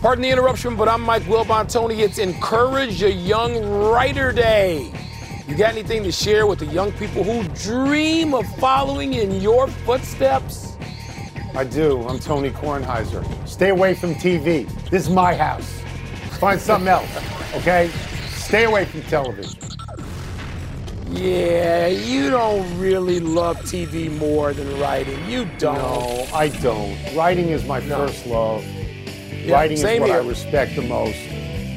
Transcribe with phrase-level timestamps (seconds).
[0.00, 1.70] Pardon the interruption, but I'm Mike Wilbon.
[1.70, 4.90] Tony, it's Encourage a Young Writer Day.
[5.46, 9.66] You got anything to share with the young people who dream of following in your
[9.68, 10.74] footsteps?
[11.54, 12.00] I do.
[12.08, 13.26] I'm Tony Kornheiser.
[13.46, 14.66] Stay away from TV.
[14.88, 15.82] This is my house.
[16.38, 17.10] Find something else,
[17.56, 17.90] okay?
[18.30, 19.60] Stay away from television.
[21.10, 25.18] Yeah, you don't really love TV more than writing.
[25.28, 25.74] You don't.
[25.74, 26.96] No, I don't.
[27.14, 28.06] Writing is my No.
[28.06, 28.64] first love.
[29.42, 30.14] Yeah, writing is what here.
[30.14, 31.18] I respect the most.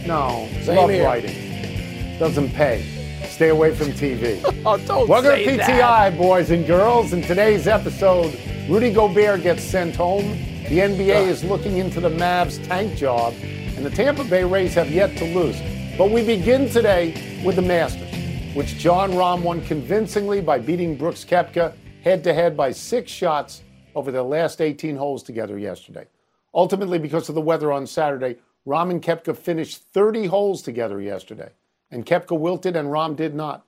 [0.06, 1.06] No, Same love here.
[1.06, 2.20] writing.
[2.20, 2.86] Doesn't pay.
[3.30, 4.42] Stay away from TV.
[4.66, 6.14] Oh, don't Welcome say to that.
[6.14, 7.12] PTI, boys and girls.
[7.12, 8.40] In today's episode,
[8.70, 10.32] Rudy Gobert gets sent home.
[10.70, 11.30] The NBA ah.
[11.30, 15.26] is looking into the Mavs tank job, and the Tampa Bay Rays have yet to
[15.36, 15.60] lose.
[15.98, 21.26] But we begin today with the Masters, which Jon Rahm won convincingly by beating Brooks
[21.26, 23.64] Koepka head to head by six shots
[23.96, 26.06] over their last 18 holes together yesterday.
[26.54, 28.38] Ultimately, because of the weather on Saturday,
[28.68, 31.50] Rahm and Koepka finished 30 holes together yesterday,
[31.92, 33.66] and Koepka wilted and Rahm did not.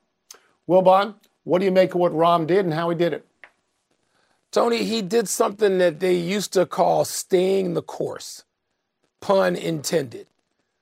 [0.70, 3.26] Wilbon, what do you make of what Rahm did and how he did it?
[4.52, 8.46] Tony, he did something that they used to call staying the course,
[9.20, 10.28] pun intended.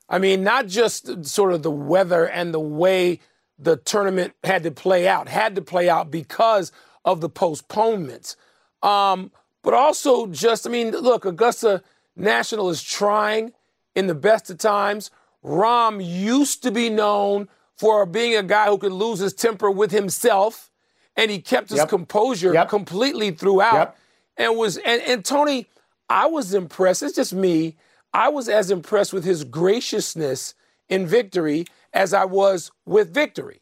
[0.08, 3.20] I mean, not just sort of the weather and the way
[3.58, 6.72] the tournament had to play out, had to play out because
[7.04, 8.36] of the postponements.
[8.84, 9.32] Um,
[9.64, 11.82] but also just, I mean, look, Augusta
[12.16, 13.54] National is trying
[13.96, 15.12] in the best of times.
[15.44, 19.92] Rahm used to be known for being a guy who could lose his temper with
[19.92, 20.72] himself,
[21.16, 21.90] and he kept his Yep.
[21.90, 22.70] composure Yep.
[22.70, 23.76] completely throughout.
[23.76, 23.98] Yep.
[24.38, 25.68] And was and, and Tony,
[26.10, 27.04] I was impressed.
[27.04, 27.78] It's just me.
[28.14, 30.54] I was as impressed with his graciousness
[30.90, 33.62] in victory as I was with victory.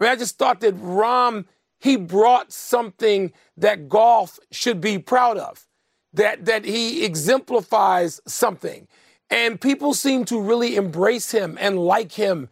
[0.00, 1.46] I mean, I just thought that Rahm,
[1.78, 5.66] he brought something that golf should be proud of,
[6.14, 8.86] that, that he exemplifies something.
[9.30, 12.48] And people seem to really embrace him and like him.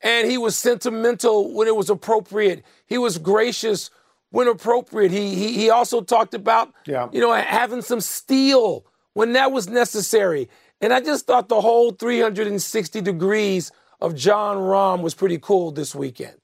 [0.00, 2.64] And he was sentimental when it was appropriate.
[2.86, 3.90] He was gracious
[4.30, 5.12] when appropriate.
[5.12, 7.08] He, he, he also talked about, Yeah.
[7.12, 10.48] you know, having some steel when that was necessary.
[10.80, 15.94] And I just thought the whole 360 degrees of Jon Rahm was pretty cool this
[15.94, 16.34] weekend.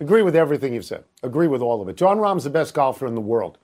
[0.00, 1.04] Agree with everything you've said.
[1.22, 1.96] Agree with all of it.
[1.96, 3.58] Jon Rahm's the best golfer in the world.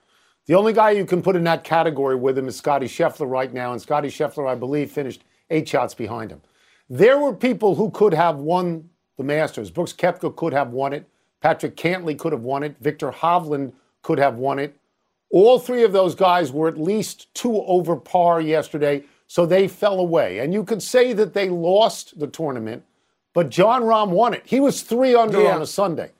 [0.47, 3.51] The only guy you can put in that category with him is Scotty Scheffler right
[3.51, 6.41] now, and Scotty Scheffler, I believe, finished eight shots behind him.
[6.89, 9.71] There were people who could have won the Masters.
[9.71, 11.07] Brooks Koepka could have won it.
[11.41, 12.75] Patrick Cantlay could have won it.
[12.79, 13.73] Viktor Hovland
[14.03, 14.77] could have won it.
[15.31, 19.99] All three of those guys were at least two over par yesterday, so they fell
[19.99, 20.39] away.
[20.39, 22.83] And you could say that they lost the tournament,
[23.33, 24.43] but Jon Rahm won it.
[24.45, 25.55] He was three under Yeah.
[25.55, 26.11] on a Sunday.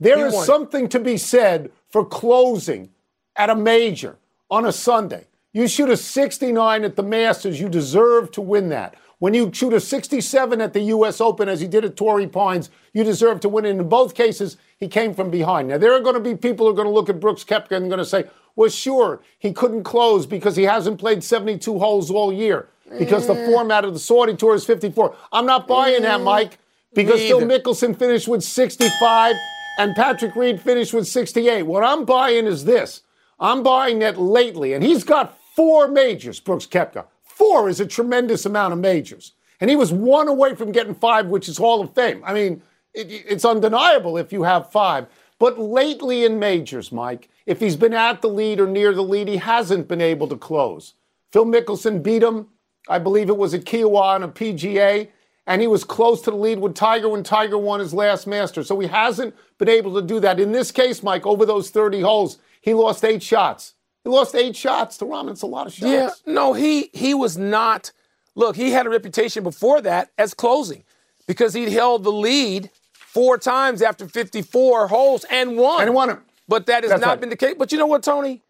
[0.00, 2.90] There He is won something to be said for closing
[3.38, 4.16] at a major
[4.50, 5.26] on a Sunday.
[5.52, 8.96] You shoot a 69 at the Masters, you deserve to win that.
[9.18, 11.20] When you shoot a 67 at the U.S.
[11.20, 13.70] Open, as he did at Torrey Pines, you deserve to win it.
[13.70, 15.68] In both cases, he came from behind.
[15.68, 17.72] Now, there are going to be people who are going to look at Brooks Koepka
[17.72, 22.10] and going to say, well, sure, he couldn't close because he hasn't played 72 holes
[22.10, 22.68] all year
[22.98, 23.46] because the eh.
[23.46, 25.14] format of the Saudi Tour is 54.
[25.32, 26.24] I'm not buying that, eh.
[26.24, 26.58] Mike,
[26.94, 29.36] because Phil Mickelson finished with 65
[29.78, 31.62] and Patrick Reed finished with 68.
[31.62, 33.02] What I'm buying is this.
[33.40, 37.06] I'm buying that lately, and he's got four majors, Brooks Koepka.
[37.22, 39.32] Four is a tremendous amount of majors.
[39.60, 42.22] And he was one away from getting five, which is Hall of Fame.
[42.24, 42.62] I mean,
[42.94, 45.06] it, it's undeniable if you have five.
[45.38, 49.28] But lately in majors, Mike, if he's been at the lead or near the lead,
[49.28, 50.94] he hasn't been able to close.
[51.32, 52.48] Phil Mickelson beat him,
[52.88, 55.08] I believe it was at Kiawah on a PGA,
[55.46, 58.62] and he was close to the lead with Tiger when Tiger won his last Master.
[58.64, 60.40] So he hasn't been able to do that.
[60.40, 63.74] In this case, Mike, over those 30 holes, he lost eight shots.
[64.04, 65.30] He lost eight shots to Rahm.
[65.30, 65.90] It's a lot of shots.
[65.90, 67.92] Yeah, no, he he was not.
[68.34, 70.84] Look, he had a reputation before that as closing
[71.26, 75.82] because he'd held the lead four times after 54 holes and won.
[75.82, 76.18] And won it.
[76.46, 77.20] But that has That's not right.
[77.20, 77.56] been the case.
[77.58, 78.42] But you know what, Tony?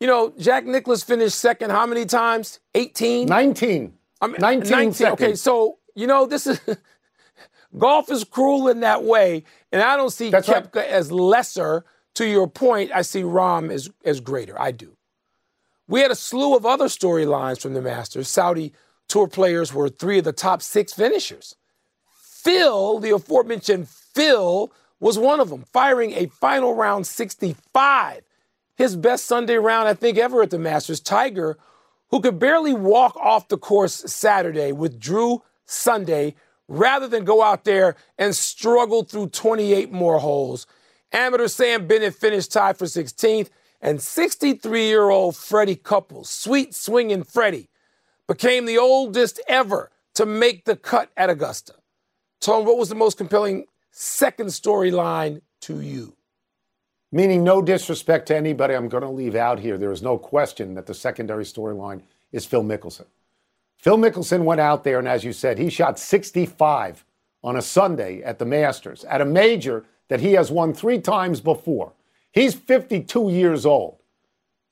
[0.00, 2.60] You know, Jack Nicklaus finished second how many times?
[2.74, 3.28] 18?
[3.28, 3.94] 19.
[4.20, 5.20] I mean, 19 seconds.
[5.20, 6.60] Okay, so, you know, this is
[7.78, 9.44] golf is cruel in that way.
[9.72, 10.74] And I don't see That's right.
[10.76, 11.84] As lesser.
[12.18, 14.60] To your point, I see Rahm as, as greater.
[14.60, 14.96] I do.
[15.86, 18.26] We had a slew of other storylines from the Masters.
[18.26, 18.72] Saudi
[19.06, 21.54] Tour players were three of the top six finishers.
[22.20, 28.22] Phil, the aforementioned Phil, was one of them, firing a final round 65.
[28.74, 30.98] His best Sunday round, I think, ever at the Masters.
[30.98, 31.56] Tiger,
[32.10, 36.34] who could barely walk off the course Saturday, withdrew Sunday
[36.66, 40.66] rather than go out there and struggle through 28 more holes.
[41.12, 43.48] Amateur Sam Bennett finished tied for 16th,
[43.80, 47.68] and 63 year old Freddie Couples, sweet swinging Freddie,
[48.26, 51.74] became the oldest ever to make the cut at Augusta.
[52.40, 56.14] Tone, what was the most compelling second storyline to you?
[57.10, 59.78] Meaning, no disrespect to anybody I'm going to leave out here.
[59.78, 62.02] There is no question that the secondary storyline
[62.32, 63.06] is Phil Mickelson.
[63.76, 67.04] Phil Mickelson went out there, and as you said, he shot 65
[67.42, 71.40] on a Sunday at the Masters, at a major that he has won three times
[71.40, 71.92] before.
[72.32, 73.98] He's 52 years old.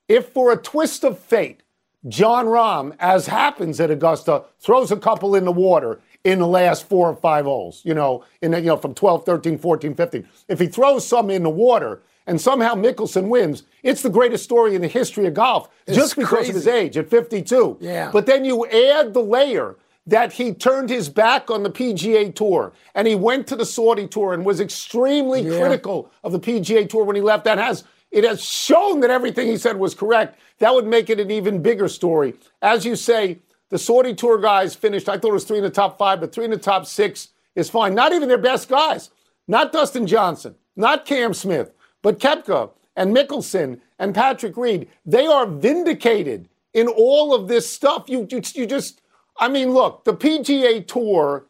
[0.07, 1.63] If for a twist of fate,
[2.07, 6.87] Jon Rahm, as happens at Augusta, throws a couple in the water in the last
[6.87, 10.27] four or five holes, you know, in you know from 12, 13, 14, 15.
[10.47, 14.75] If he throws some in the water and somehow Mickelson wins, it's the greatest story
[14.75, 16.49] in the history of golf it's just because crazy.
[16.49, 17.77] of his age at 52.
[17.79, 18.11] Yeah.
[18.11, 19.75] But then you add the layer
[20.07, 24.07] that he turned his back on the PGA Tour and he went to the Saudi
[24.07, 25.59] Tour and was extremely Yeah.
[25.59, 27.43] critical of the PGA Tour when he left.
[27.43, 30.39] That has it has shown that everything he said was correct.
[30.59, 32.35] That would make it an even bigger story.
[32.61, 33.39] As you say,
[33.69, 35.09] the Saudi Tour guys finished.
[35.09, 37.29] I thought it was three in the top five, but three in the top six
[37.53, 37.93] is fine.
[37.93, 39.09] Not even their best guys.
[39.45, 41.71] Not Dustin Johnson, not Cam Smith,
[42.01, 44.87] but Koepka and Mickelson and Patrick Reed.
[45.05, 48.05] They are vindicated in all of this stuff.
[48.07, 49.01] You, you, you just,
[49.39, 51.45] I mean, look, the PGA Tour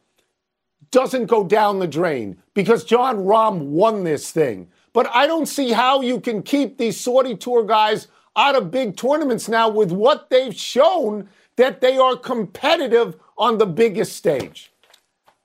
[0.91, 4.69] doesn't go down the drain because Jon Rahm won this thing.
[4.93, 8.97] But I don't see how you can keep these Saudi Tour guys out of big
[8.97, 14.71] tournaments now with what they've shown that they are competitive on the biggest stage.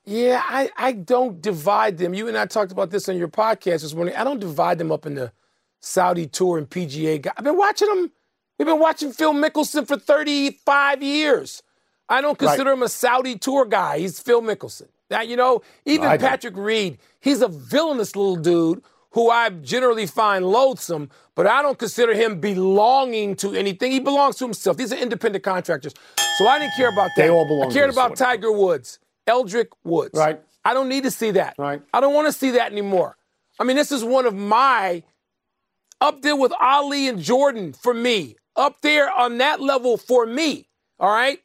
[0.05, 2.13] Yeah, I, I don't divide them.
[2.13, 4.15] You and I talked about this on your podcast this morning.
[4.15, 5.31] I don't divide them up into
[5.79, 7.21] Saudi Tour and PGA.
[7.21, 8.11] guy- I've been watching them.
[8.57, 11.63] We've been watching Phil Mickelson for 35 years.
[12.13, 13.99] I don't consider him a Saudi Tour guy.
[13.99, 14.87] He's Phil Mickelson.
[15.09, 16.21] Now, you know, even don't.
[16.21, 21.77] Patrick Reed, he's a villainous little dude who I generally find loathsome, but I don't
[21.77, 23.91] consider him belonging to anything.
[23.91, 24.77] He belongs to himself.
[24.77, 25.93] These are independent contractors.
[26.37, 27.23] So I didn't care about that.
[27.23, 30.17] They all belong I cared about Saudi Tiger Woods, Eldrick Woods.
[30.17, 30.39] Right.
[30.65, 31.55] I don't need to see that.
[31.57, 31.81] Right.
[31.93, 33.17] I don't want to see that anymore.
[33.59, 35.03] I mean, this is one of my
[35.99, 38.35] up there with Ali and Jordan for me.
[38.55, 40.67] Up there on that level for me.
[40.99, 41.39] All right.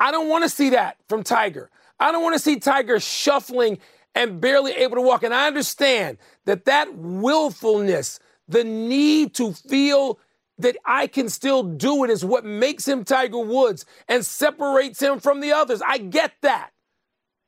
[0.00, 1.70] I don't want to see that from Tiger.
[2.00, 3.78] I don't want to see Tiger shuffling
[4.14, 5.22] and barely able to walk.
[5.22, 8.18] And I understand that that willfulness,
[8.48, 10.18] the need to feel
[10.58, 15.20] that I can still do it is what makes him Tiger Woods and separates him
[15.20, 15.82] from the others.
[15.86, 16.70] I get that.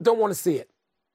[0.02, 0.70] Don't want to see it.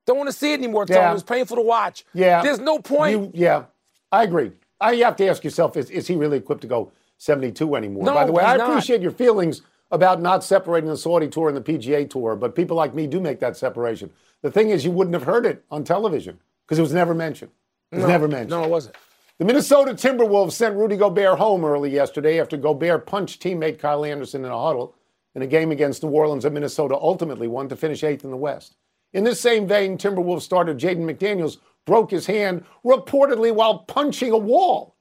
[0.06, 1.00] Don't want to see it anymore, Tony.
[1.00, 1.14] Yeah.
[1.14, 2.06] It's painful to watch.
[2.14, 2.42] Yeah.
[2.42, 3.12] There's no point.
[3.12, 3.66] You, yeah,
[4.12, 4.52] I agree.
[4.80, 8.06] I, you have to ask yourself, is, is he really equipped to go 72 anymore?
[8.06, 8.70] No, By the way, I not.
[8.70, 9.62] appreciate your feelings
[9.92, 13.20] about not separating the Saudi Tour and the PGA Tour, but people like me do
[13.20, 14.12] make that separation.
[14.42, 17.52] The thing is, you wouldn't have heard it on television because it was never mentioned.
[17.92, 18.50] It was never mentioned.
[18.50, 18.96] no, it wasn't.
[19.38, 24.44] The Minnesota Timberwolves sent Rudy Gobert home early yesterday after Gobert punched teammate Kyle Anderson
[24.44, 24.96] in a huddle
[25.36, 28.38] in a game against New Orleans that Minnesota ultimately won to finish eighth in the
[28.38, 28.76] West.
[29.14, 34.38] In this same vein, Timberwolves starter Jaden McDaniels broke his hand reportedly while punching a
[34.38, 34.96] wall.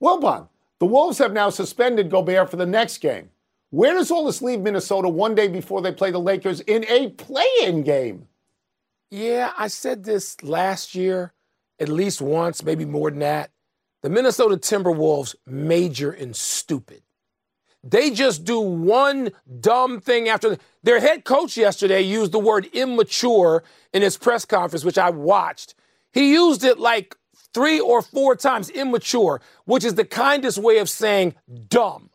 [0.00, 0.48] Well, Wilbon,
[0.80, 3.30] the Wolves have now suspended Gobert for the next game.
[3.74, 7.08] Where does all this leave Minnesota one day before they play the Lakers in a
[7.08, 8.28] play-in game?
[9.10, 11.32] Yeah, I said this last year,
[11.80, 13.50] at least once, maybe more than that.
[14.02, 17.02] The Minnesota Timberwolves major in stupid.
[17.82, 22.66] They just do one dumb thing after the, their head coach yesterday used the word
[22.66, 25.74] immature in his press conference, which I watched.
[26.12, 27.16] He used it like
[27.52, 31.34] three or four times immature, which is the kindest way of saying
[31.68, 32.10] dumb.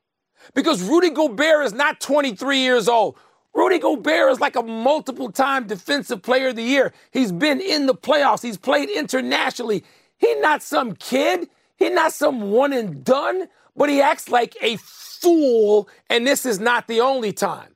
[0.53, 3.17] Because Rudy Gobert is not 23 years old.
[3.53, 6.93] Rudy Gobert is like a multiple time defensive player of the year.
[7.11, 9.83] He's been in the playoffs, he's played internationally.
[10.17, 14.77] He's not some kid, he's not some one and done, but he acts like a
[14.77, 17.75] fool, and this is not the only time.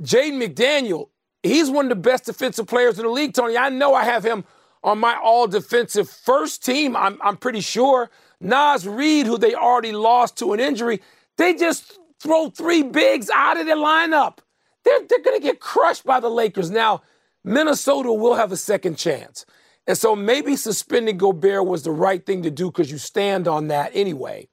[0.00, 1.08] Jaden McDaniel,
[1.42, 3.56] he's one of the best defensive players in the league, Tony.
[3.56, 4.44] I know I have him
[4.84, 8.10] on my all defensive first team, I'm, I'm pretty sure.
[8.40, 11.00] Naz Reid, who they already lost to an injury,
[11.36, 14.38] they just throw three bigs out of their lineup.
[14.84, 16.70] They're, they're going to get crushed by the Lakers.
[16.70, 17.02] Now,
[17.44, 19.44] Minnesota will have a second chance.
[19.86, 23.68] And so maybe suspending Gobert was the right thing to do because you stand on
[23.68, 24.48] that anyway.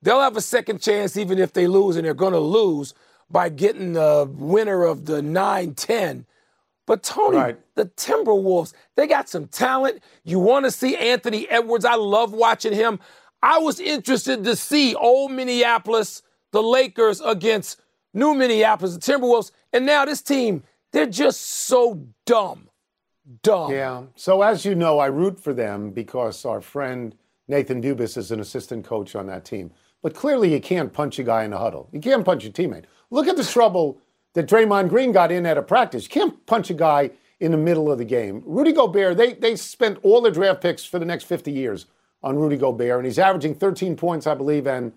[0.00, 2.94] they'll have a second chance even if they lose, and they're going to lose
[3.30, 6.26] by getting the winner of the 9 10.
[6.86, 7.74] But Tony, right.
[7.76, 10.02] the Timberwolves, they got some talent.
[10.24, 11.84] You want to see Anthony Edwards.
[11.84, 12.98] I love watching him.
[13.42, 17.80] I was interested to see old Minneapolis, the Lakers against
[18.14, 19.50] new Minneapolis, the Timberwolves.
[19.72, 22.68] And now this team, they're just so dumb.
[23.42, 23.72] Dumb.
[23.72, 24.02] Yeah.
[24.14, 27.14] So as you know, I root for them because our friend
[27.48, 29.72] Nathan Dubus is an assistant coach on that team.
[30.02, 31.88] But clearly you can't punch a guy in the huddle.
[31.92, 32.84] You can't punch your teammate.
[33.10, 34.00] Look at the trouble
[34.34, 36.04] that Draymond Green got in at a practice.
[36.04, 38.42] You can't punch a guy in the middle of the game.
[38.44, 41.86] Rudy Gobert, they, they spent all their draft picks for the next 50 years
[42.22, 44.92] on Rudy Gobert, and he's averaging 13 points, I believe, and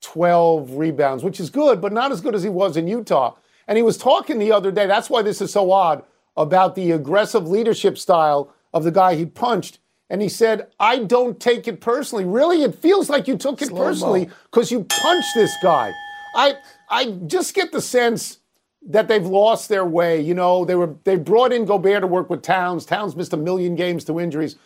[0.00, 3.34] 12 rebounds, which is good, but not as good as he was in Utah.
[3.68, 6.02] And he was talking the other day, that's why this is so odd,
[6.36, 9.78] about the aggressive leadership style of the guy he punched.
[10.08, 12.24] And he said, I don't take it personally.
[12.24, 12.62] Really?
[12.62, 15.92] It feels like you took it Slow personally because you punched this guy.
[16.34, 16.54] I
[16.88, 18.38] I just get the sense
[18.82, 20.20] that they've lost their way.
[20.20, 22.84] You know, they were they brought in Gobert to work with Towns.
[22.84, 24.56] Towns missed a million games to injuries.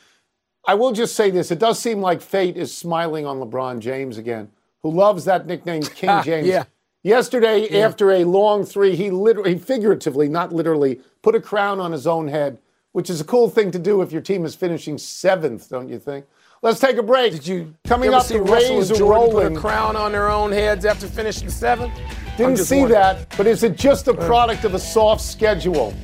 [0.67, 4.17] I will just say this: it does seem like fate is smiling on LeBron James
[4.17, 4.51] again,
[4.85, 6.47] who loves that nickname King ah, James.
[6.47, 6.65] yeah.
[7.03, 7.87] Yesterday, yeah.
[7.87, 12.29] after a long three, he literally, figuratively, not literally, put a crown on his own
[12.29, 12.59] head,
[12.93, 15.99] which is a cool thing to do if your team is finishing seventh, don't you
[15.99, 16.27] think?
[16.63, 17.33] Let's take a break.
[17.33, 18.27] Did you coming you up?
[18.27, 19.49] The Rays are rolling.
[19.49, 21.93] Put a crown on their own heads after finishing seventh.
[22.37, 23.01] Didn't see wondering.
[23.01, 24.27] that, but is it just a uh.
[24.27, 25.95] product of a soft schedule?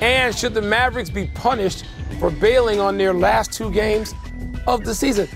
[0.00, 1.84] And should the Mavericks be punished
[2.20, 4.14] for bailing on their last two games
[4.66, 5.28] of the season?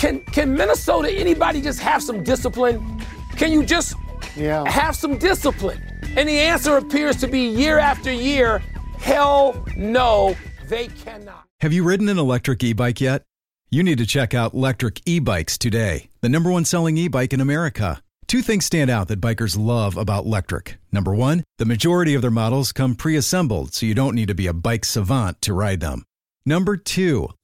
[0.00, 3.02] Can can Minnesota anybody just have some discipline?
[3.36, 3.94] Can you just
[4.34, 4.66] yeah.
[4.66, 5.78] have some discipline?
[6.16, 8.62] And the answer appears to be year after year,
[8.96, 10.34] hell no,
[10.68, 11.44] they cannot.
[11.60, 13.24] Have you ridden an electric e-bike yet?
[13.68, 18.02] You need to check out Lectric E-Bikes today, the number one selling e-bike in America.
[18.26, 20.76] Two things stand out that bikers love about Lectric.
[20.90, 24.46] Number one, the majority of their models come pre-assembled, so you don't need to be
[24.46, 26.04] a bike savant to ride them.
[26.46, 27.28] Number two,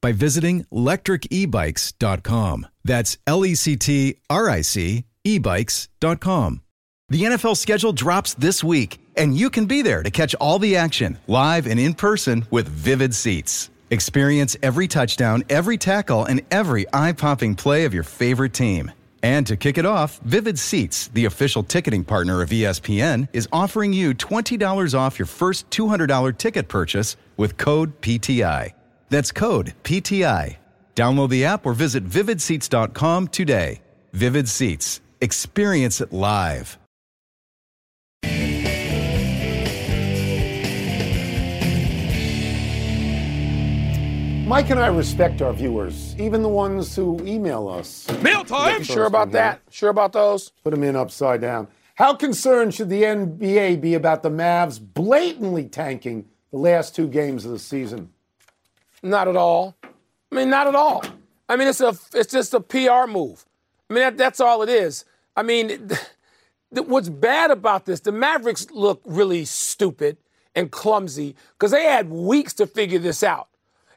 [0.00, 2.66] by visiting lectricebikes.com.
[2.84, 6.62] That's L E C T R I C ebikes.com.
[7.10, 10.76] The NFL schedule drops this week, and you can be there to catch all the
[10.76, 13.70] action live and in person with Vivid Seats.
[13.90, 18.92] Experience every touchdown, every tackle, and every eye popping play of your favorite team.
[19.22, 23.92] And to kick it off, Vivid Seats, the official ticketing partner of ESPN, is offering
[23.94, 28.72] you $20 off your first $200 ticket purchase with code PTI.
[29.08, 30.56] That's code PTI.
[30.94, 33.82] Download the app or visit vividseats.com today.
[34.12, 35.00] Vivid Seats.
[35.20, 36.78] Experience it live.
[44.48, 48.08] Mike and I respect our viewers, even the ones who email us.
[48.22, 48.82] Mail time!
[48.82, 49.60] Sure about that?
[49.70, 50.52] Sure about those?
[50.64, 51.68] Put them in upside down.
[51.96, 57.44] How concerned should the NBA be about the Mavs blatantly tanking the last two games
[57.44, 58.10] of the season?
[59.02, 59.76] Not at all.
[59.84, 61.02] I mean, not at all.
[61.48, 63.46] I mean, it's a it's just a PR move.
[63.88, 65.04] I mean, that, that's all it is.
[65.36, 65.90] I mean,
[66.70, 68.00] what's bad about this?
[68.00, 70.18] The Mavericks look really stupid
[70.54, 73.48] and clumsy because they had weeks to figure this out.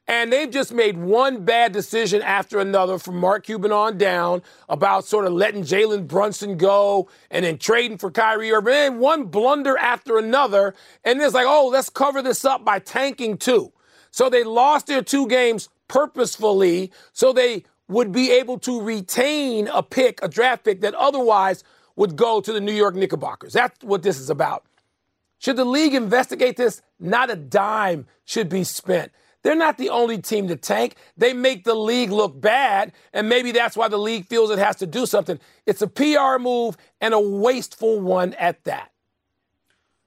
[0.08, 5.06] And they've just made one bad decision after another from Mark Cuban on down about
[5.06, 8.74] sort of letting Jalen Brunson go and then trading for Kyrie Irving.
[8.74, 10.74] And one blunder after another.
[11.06, 13.72] And it's like, oh, let's cover this up by tanking too.
[14.12, 19.84] So they lost their two games purposefully so they would be able to retain a
[19.84, 21.64] pick, a draft pick that otherwise
[21.96, 23.54] would go to the New York Knickerbockers.
[23.54, 24.66] That's what this is about.
[25.40, 26.82] Should the league investigate this?
[27.00, 29.12] Not a dime should be spent.
[29.44, 30.96] They're not the only team to tank.
[31.18, 34.76] They make the league look bad, and maybe that's why the league feels it has
[34.78, 35.40] to do something.
[35.66, 38.91] It's a PR move and a wasteful one at that.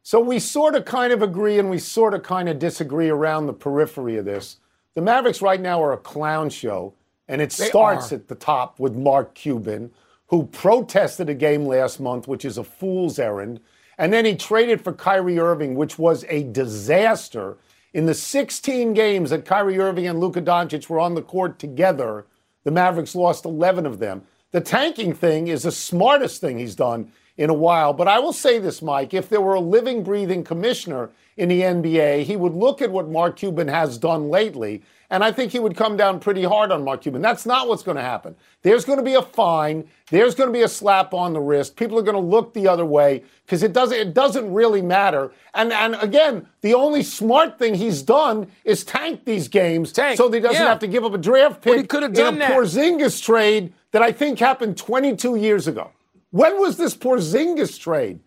[0.07, 3.47] So we sort of kind of agree and we sort of kind of disagree around
[3.47, 4.59] the periphery of this.
[4.93, 6.93] The Mavericks right now are a clown show,
[7.27, 8.17] and it they starts are.
[8.17, 9.91] at the top with Mark Cuban,
[10.27, 13.61] who protested a game last month, which is a fool's errand.
[13.97, 17.57] And then he traded for Kyrie Irving, which was a disaster.
[17.95, 22.27] In the 16 games that Kyrie Irving and Luka Doncic were on the court together,
[22.65, 24.27] the Mavericks lost 11 of them.
[24.51, 27.93] the tanking thing is the smartest thing he's done in a while.
[27.93, 31.63] But I will say this, Mike, if there were a living, breathing commissioner in the
[31.63, 34.83] NBA, he would look at what Mark Cuban has done lately
[35.15, 37.23] and I think he would come down pretty hard on Mark Cuban.
[37.23, 38.35] That's not what's going to happen.
[38.63, 39.89] There's going to be a fine.
[40.11, 41.77] There's going to be a slap on the wrist.
[41.77, 45.31] People are going to look the other way because it doesn't it doesn't really matter.
[45.55, 50.17] And and again, the only smart thing he's done is tank these games tank.
[50.17, 50.69] so that he doesn't yeah.
[50.69, 52.53] have to give up a draft pick well, he could have done in a that.
[52.59, 55.93] Porzingis trade that I think happened 22 years ago.
[56.35, 58.19] When was this Porzingis trade?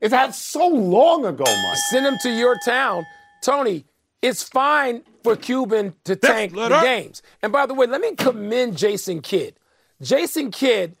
[0.00, 1.76] It had so long ago, Mike.
[1.90, 3.04] Send him to your town,
[3.42, 3.84] Tony.
[4.22, 7.22] It's fine for Cuban to tank the games.
[7.42, 9.58] And by the way, let me commend Jason Kidd.
[10.00, 10.94] Jason Kidd,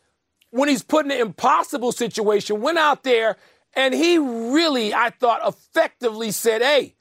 [0.50, 3.36] when he's put in an impossible situation, went out there
[3.74, 6.96] and he really, I thought, effectively said, hey,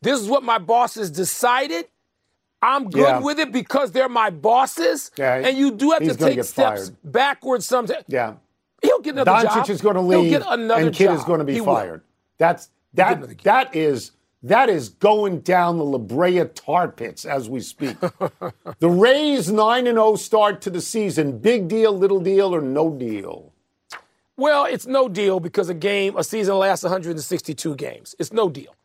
[0.00, 1.88] this is what my bosses decided.
[2.62, 3.18] I'm good Yeah.
[3.18, 5.10] with it because they're my bosses.
[5.16, 6.54] Yeah, and you do have to take steps
[6.90, 6.96] fired.
[7.02, 8.04] backwards sometimes.
[8.06, 8.34] Yeah.
[8.82, 9.70] He'll get another Doncic job.
[9.70, 11.18] is going to He'll leave, get another and Kidd job.
[11.18, 11.74] is going to be He will.
[11.74, 12.02] fired.
[12.38, 13.42] That's that.
[13.44, 14.12] That is
[14.44, 17.98] that is going down the La Brea tar pits as we speak.
[18.78, 21.38] the Rays nine and zero start to the season.
[21.38, 23.52] Big deal, little deal, or no deal?
[24.36, 28.14] Well, it's no deal because a game, a season lasts 162 games.
[28.20, 28.76] It's no deal.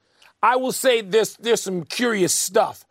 [0.42, 2.86] I will say this: there's some curious stuff.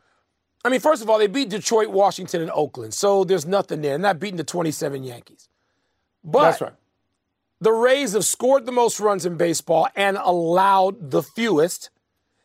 [0.65, 3.91] I mean, first of all, they beat Detroit, Washington, and Oakland, so there's nothing there.
[3.93, 5.49] They're not beating the 27 Yankees.
[6.23, 6.73] But That's right.
[7.63, 11.91] The Rays have scored the most runs in baseball and allowed the fewest.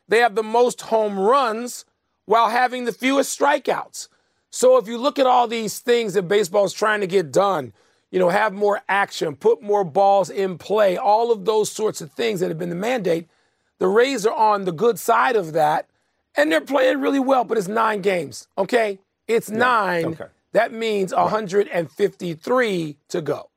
[0.07, 1.85] They have the most home runs
[2.25, 4.09] while having the fewest strikeouts.
[4.51, 7.73] So if you look at all these things that baseball is trying to get done,
[8.11, 12.11] you know, have more action, put more balls in play, all of those sorts of
[12.11, 13.27] things that have been the mandate,
[13.79, 15.89] the Rays are on the good side of that,
[16.35, 17.43] and they're playing really well.
[17.43, 18.99] But it's nine games, okay?
[19.27, 20.05] It's nine.
[20.05, 20.25] okay.
[20.51, 23.49] That means 153 to go.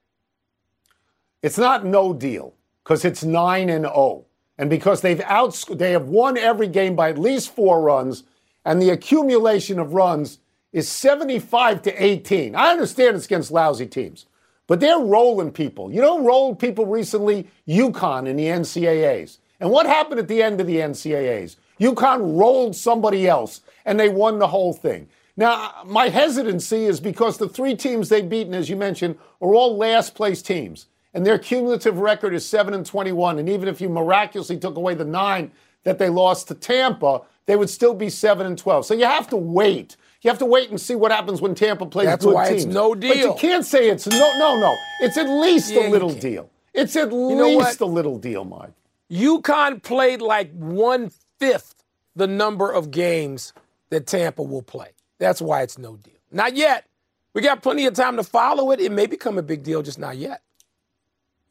[1.43, 2.55] It's not no deal
[2.85, 4.27] because it's nine and zero,
[4.59, 8.25] and because they've out they have won every game by at least four runs,
[8.65, 10.39] and the accumulation of runs
[10.73, 12.55] is seventy five to eighteen.
[12.55, 14.27] I understand it's against lousy teams,
[14.67, 15.91] but they're rolling people.
[15.91, 17.49] You know, rolled people recently.
[17.67, 21.57] UConn in the NCAA's, and what happened at the end of the NCAA's?
[21.81, 25.09] UConn rolled somebody else, and they won the whole thing.
[25.39, 29.79] Now, my hesitancy is because the three teams they've beaten, as you mentioned, are all
[29.79, 33.89] last place teams and their cumulative record is 7 and 21 and even if you
[33.89, 35.51] miraculously took away the 9
[35.85, 39.29] that they lost to Tampa they would still be 7 and 12 so you have
[39.29, 42.35] to wait you have to wait and see what happens when Tampa plays That's good
[42.35, 43.11] why teams it's no deal.
[43.15, 46.51] but you can't say it's no no no it's at least Yeah, a little deal
[46.75, 47.17] it's at know
[47.59, 48.73] least a little deal Mike
[49.11, 51.75] UConn played like one fifth
[52.15, 53.53] the number of games
[53.91, 54.89] that Tampa will play.
[55.19, 56.15] That's why it's no deal.
[56.31, 56.87] Not yet.
[57.35, 58.81] We got plenty of time to follow it.
[58.81, 60.43] It may become a big deal, just not yet.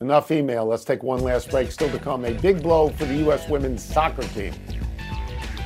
[0.01, 3.15] Enough email let's take one last break still to come a big blow for the
[3.29, 4.53] US women's soccer team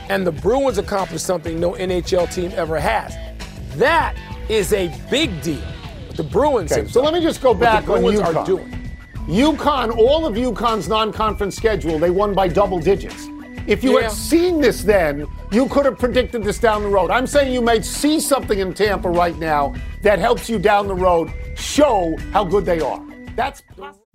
[0.09, 3.15] And the Bruins accomplished something no NHL team ever has.
[3.77, 4.15] That
[4.49, 5.61] is a big deal.
[6.15, 8.35] The Bruins Okay, so let me just go what back the on Bruins UConn.
[8.35, 8.89] are doing.
[9.27, 13.27] UConn, all of UConn's non-conference schedule, they won by double digits.
[13.67, 14.03] If you Yeah.
[14.03, 17.11] had seen this then, you could have predicted this down the road.
[17.11, 20.95] I'm saying you may see something in Tampa right now that helps you down the
[20.95, 23.01] road show how good they are.
[23.37, 23.61] That's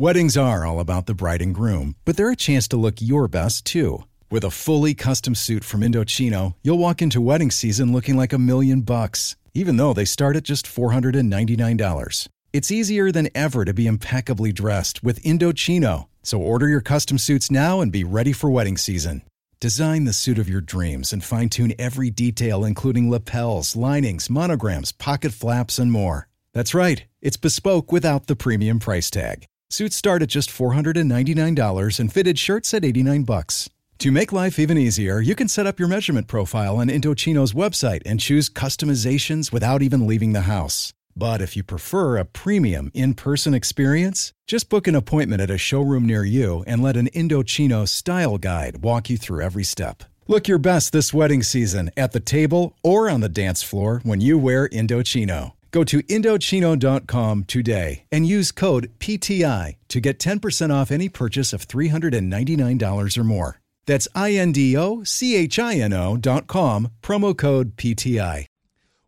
[0.01, 3.27] Weddings are all about the bride and groom, but they're a chance to look your
[3.27, 4.05] best too.
[4.31, 8.39] With a fully custom suit from Indochino, you'll walk into wedding season looking like a
[8.39, 12.29] million bucks, even though they start at just $499.
[12.53, 16.07] It's easier than ever to be impeccably dressed with Indochino.
[16.23, 19.23] So order your custom suits now and be ready for wedding season.
[19.59, 24.93] Design the suit of your dreams and fine tune every detail, including lapels, linings, monograms,
[24.93, 26.29] pocket flaps, and more.
[26.53, 29.45] That's right, it's bespoke without the premium price tag.
[29.71, 33.69] Suits start at just $499 and fitted shirts at 89 bucks.
[33.99, 38.01] To make life even easier, you can set up your measurement profile on Indochino's website
[38.07, 40.95] and choose customizations without even leaving the house.
[41.15, 45.59] But if you prefer a premium in person experience, just book an appointment at a
[45.59, 50.03] showroom near you and let an Indochino style guide walk you through every step.
[50.29, 54.23] Look your best this wedding season at the table or on the dance floor when
[54.23, 55.53] you wear Indochino.
[55.71, 61.69] Go to Indochino.com today and use code PTI to get 10% off any purchase of
[61.69, 63.61] $399 or more.
[63.87, 68.45] That's I N D O C H I N O dot com, promo code PTI.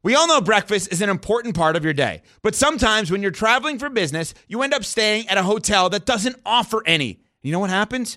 [0.03, 3.31] We all know breakfast is an important part of your day, but sometimes when you're
[3.31, 7.21] traveling for business, you end up staying at a hotel that doesn't offer any.
[7.43, 8.17] You know what happens?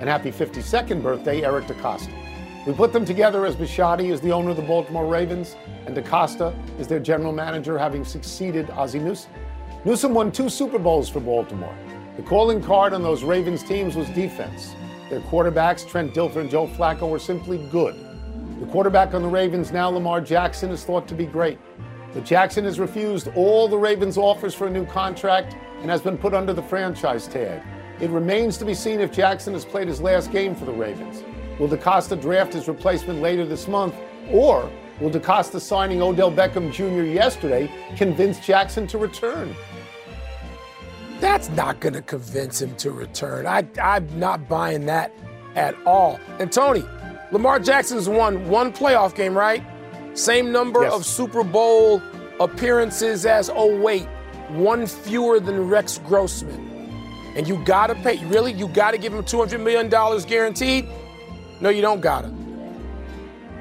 [0.00, 2.12] and happy 52nd birthday, Eric DeCosta.
[2.66, 6.54] We put them together as Bisciotti is the owner of the Baltimore Ravens, and DeCosta
[6.80, 9.32] is their general manager, having succeeded Ozzie Newsome.
[9.84, 11.76] Newsome won two Super Bowls for Baltimore.
[12.16, 14.74] The calling card on those Ravens teams was defense.
[15.10, 17.94] Their quarterbacks, Trent Dilfer and Joe Flacco, were simply good.
[18.60, 21.58] The quarterback on the Ravens now, Lamar Jackson, is thought to be great.
[22.14, 26.16] But Jackson has refused all the Ravens' offers for a new contract and has been
[26.16, 27.60] put under the franchise tag.
[28.00, 31.22] It remains to be seen if Jackson has played his last game for the Ravens.
[31.58, 33.94] Will DeCosta draft his replacement later this month,
[34.30, 37.02] or will DeCosta signing Odell Beckham Jr.
[37.04, 39.54] yesterday convince Jackson to return?
[41.20, 43.46] That's not going to convince him to return.
[43.46, 45.12] I, I'm not buying that
[45.54, 46.18] at all.
[46.40, 46.82] And Tony,
[47.30, 49.62] Lamar Jackson's won one playoff game, right?
[50.14, 50.92] Same number Yes.
[50.92, 52.02] of Super Bowl
[52.40, 54.06] appearances as, oh, wait,
[54.50, 56.70] one fewer than Rex Grossman.
[57.34, 58.52] And you got to pay, really?
[58.52, 59.88] You got to give him $200 million
[60.26, 60.86] guaranteed?
[61.60, 62.34] No, you don't got to.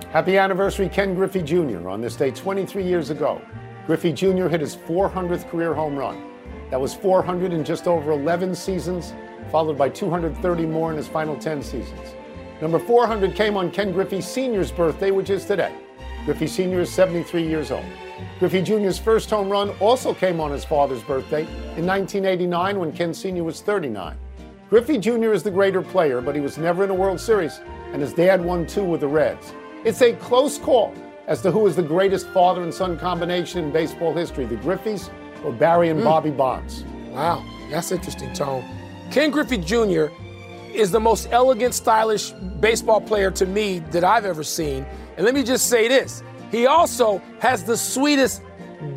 [0.09, 1.89] Happy anniversary, Ken Griffey Jr.
[1.89, 3.41] On this day 23 years ago,
[3.87, 4.47] Griffey Jr.
[4.47, 6.29] hit his 400th career home run.
[6.69, 9.13] That was 400 in just over 11 seasons,
[9.51, 12.15] followed by 230 more in his final 10 seasons.
[12.61, 15.75] Number 400 came on Ken Griffey Sr.'s birthday, which is today.
[16.25, 16.79] Griffey Sr.
[16.79, 17.85] is 73 years old.
[18.39, 21.41] Griffey Jr.'s first home run also came on his father's birthday
[21.75, 23.43] in 1989 when Ken Sr.
[23.43, 24.17] was 39.
[24.69, 25.33] Griffey Jr.
[25.33, 27.59] is the greater player, but he was never in a World Series,
[27.91, 29.53] and his dad won two with the Reds.
[29.83, 30.93] It's a close call
[31.27, 35.11] as to who is the greatest father and son combination in baseball history, the Griffeys
[35.43, 36.05] or Barry and hmm.
[36.05, 36.85] Bobby Bonds.
[37.11, 38.63] Wow, that's interesting, Tone.
[39.11, 40.05] Ken Griffey Jr.
[40.73, 44.85] is the most elegant, stylish baseball player to me that I've ever seen.
[45.17, 48.41] And let me just say this he also has the sweetest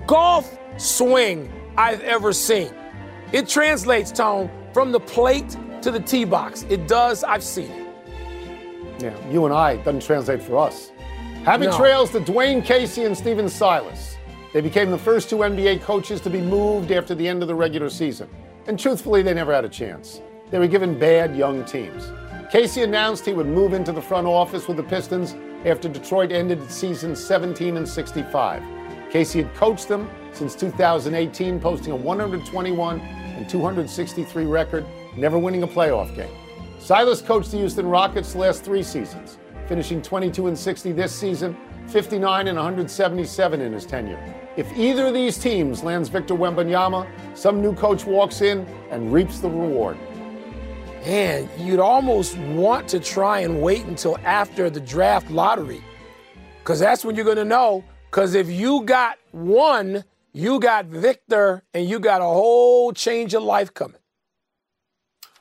[0.06, 2.72] golf swing I've ever seen.
[3.32, 6.64] It translates, Tone, from the plate to the tee box.
[6.68, 7.86] It does, I've seen it.
[8.98, 10.90] Yeah, you and I, it doesn't translate for us.
[11.44, 11.76] Happy No.
[11.76, 14.16] trails to Dwane Casey and Stephen Silas.
[14.52, 17.54] They became the first two NBA coaches to be moved after the end of the
[17.54, 18.28] regular season.
[18.66, 20.20] And truthfully, they never had a chance.
[20.50, 22.10] They were given bad young teams.
[22.50, 26.62] Casey announced he would move into the front office with the Pistons after Detroit ended
[26.62, 28.62] its season 17 and 65.
[29.10, 34.84] Casey had coached them since 2018, posting a 121 and 263 record,
[35.16, 36.30] never winning a playoff game.
[36.78, 41.56] Silas coached the Houston Rockets the last three seasons, finishing 22 and 60 this season,
[41.88, 44.34] 59 and 177 in his tenure.
[44.56, 49.38] If either of these teams lands Victor Wembanyama, some new coach walks in and reaps
[49.38, 49.96] the reward.
[51.06, 55.80] Man, you'd almost want to try and wait until after the draft lottery.
[56.58, 57.84] Because that's when you're going to know.
[58.10, 63.44] Because if you got one, you got Victor, and you got a whole change of
[63.44, 64.00] life coming.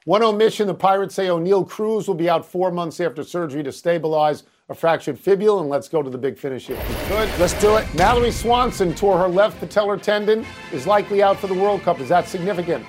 [0.04, 3.71] One omission the Pirates say Oneil Cruz will be out four months after surgery to
[3.71, 5.62] stabilize a fractured fibula.
[5.62, 7.39] And let's go to the big finish if we could.
[7.39, 7.91] Let's do it.
[7.95, 11.99] Mallory Swanson tore her left patellar tendon, is likely out for the World Cup.
[11.99, 12.86] Is that significant?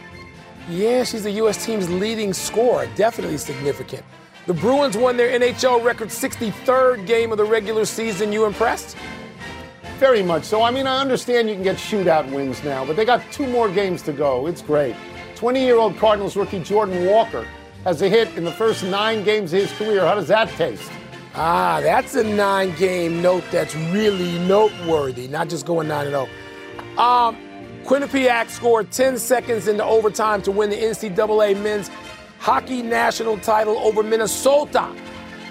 [0.68, 1.64] Yeah, she's the U.S.
[1.64, 2.88] team's leading scorer.
[2.96, 4.04] Definitely significant.
[4.46, 8.32] The Bruins won their NHL record 63rd game of the regular season.
[8.32, 8.96] You impressed?
[9.98, 10.62] Very much so.
[10.62, 13.68] I mean, I understand you can get shootout wins now, but they got two more
[13.70, 14.46] games to go.
[14.46, 14.96] It's great.
[15.36, 17.46] 20 year old Cardinals rookie Jordan Walker
[17.84, 20.00] has a hit in the first nine games of his career.
[20.00, 20.90] How does that taste?
[21.34, 26.28] Ah, that's a nine game note that's really noteworthy, not just going 9 0.
[26.98, 27.36] Um,
[27.86, 31.88] Quinnipiac scored 10 seconds into overtime to win the NCAA men's
[32.40, 34.92] hockey national title over Minnesota.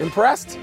[0.01, 0.59] Impressed?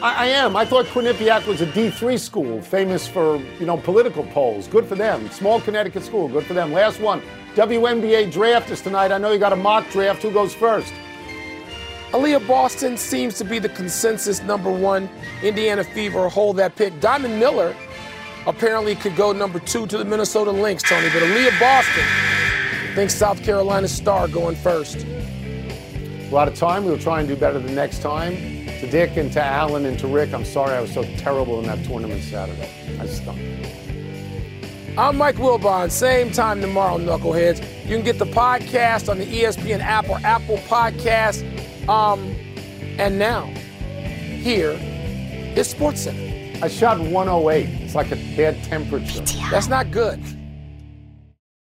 [0.00, 0.54] I, I am.
[0.54, 4.68] I thought Quinnipiac was a D3 school, famous for, you know, political polls.
[4.68, 5.28] Good for them.
[5.30, 6.28] Small Connecticut school.
[6.28, 6.72] Good for them.
[6.72, 7.20] Last one.
[7.56, 9.10] WNBA draft is tonight.
[9.10, 10.22] I know you got a mock draft.
[10.22, 10.92] Who goes first?
[12.12, 15.10] Aaliyah Boston seems to be the consensus number one.
[15.42, 17.00] Indiana Fever hold that pick.
[17.00, 17.74] Diamond Miller
[18.46, 21.08] apparently could go number two to the Minnesota Lynx, Tony.
[21.08, 22.04] But Aaliyah Boston
[22.94, 25.06] thinks South Carolina Star going first.
[25.06, 26.84] A lot of time.
[26.84, 28.34] We'll try and do better the next time.
[28.80, 31.66] To Dick and to Alan and to Rick, I'm sorry I was so terrible in
[31.66, 32.70] that tournament Saturday.
[32.98, 33.38] I stunk.
[34.96, 35.90] I'm Mike Wilbon.
[35.90, 37.60] Same time tomorrow, Knuckleheads.
[37.84, 41.44] You can get the podcast on the ESPN app or Apple Podcast.
[41.88, 42.34] Um,
[42.98, 44.70] and now, here
[45.56, 46.29] is SportsCenter.
[46.62, 47.68] I shot 108.
[47.80, 49.20] It's like a bad temperature.
[49.50, 50.20] That's not good.